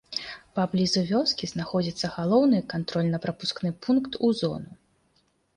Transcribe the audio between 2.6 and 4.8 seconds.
кантрольна-прапускны пункт у зону.